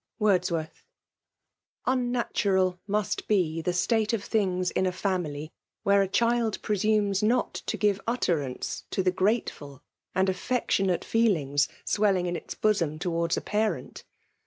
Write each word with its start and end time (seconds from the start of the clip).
WORDSWOHTH. 0.19 0.83
TTnnatural 1.85 2.79
must 2.87 3.27
be 3.27 3.61
the 3.61 3.71
state 3.71 4.13
of 4.13 4.23
things 4.23 4.71
in 4.71 4.87
a 4.87 4.91
&mily, 4.91 5.51
where 5.83 6.01
a 6.01 6.07
child 6.07 6.59
presumes 6.63 7.21
not 7.21 7.53
to 7.67 7.77
give 7.77 8.01
utterance 8.07 8.85
to 8.89 9.03
the 9.03 9.11
grateftil 9.11 9.81
and 10.15 10.27
affectionate 10.27 11.01
fcel 11.01 11.29
^ 11.35 11.37
ings 11.37 11.67
swelling 11.85 12.25
in 12.25 12.35
its 12.35 12.55
bosom 12.55 12.97
towards 12.97 13.37
a 13.37 13.41
parent. 13.41 14.03